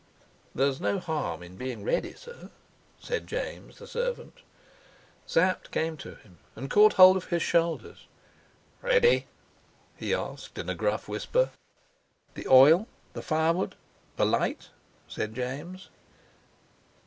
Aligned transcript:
"There's 0.55 0.81
no 0.81 0.97
harm 0.97 1.43
in 1.43 1.57
being 1.57 1.83
ready, 1.83 2.15
sir," 2.15 2.49
said 2.99 3.27
James, 3.27 3.77
the 3.77 3.85
servant. 3.85 4.39
Sapt 5.27 5.69
came 5.69 5.95
to 5.97 6.15
him 6.15 6.39
and 6.55 6.71
caught 6.71 6.93
hold 6.93 7.17
of 7.17 7.25
his 7.25 7.43
shoulders. 7.43 8.07
"Ready?" 8.81 9.27
he 9.95 10.11
asked 10.11 10.57
in 10.57 10.69
a 10.69 10.73
gruff 10.73 11.07
whisper. 11.07 11.51
"The 12.33 12.47
oil, 12.47 12.87
the 13.13 13.21
firewood, 13.21 13.75
the 14.15 14.25
light," 14.25 14.69
said 15.07 15.35
James. 15.35 15.89